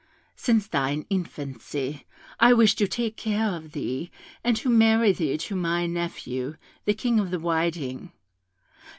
[0.35, 2.07] Since thine infancy
[2.39, 4.09] I wished to take care of thee,
[4.43, 8.11] and to marry thee to my nephew, the King of the Whiting.